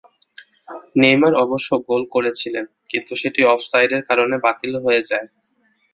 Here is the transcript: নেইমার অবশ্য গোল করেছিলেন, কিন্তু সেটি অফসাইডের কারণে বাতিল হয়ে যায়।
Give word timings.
নেইমার 0.95 1.33
অবশ্য 1.43 1.69
গোল 1.87 2.01
করেছিলেন, 2.15 2.65
কিন্তু 2.91 3.11
সেটি 3.21 3.41
অফসাইডের 3.53 4.01
কারণে 4.09 4.35
বাতিল 4.45 4.73
হয়ে 4.85 5.01
যায়। 5.09 5.27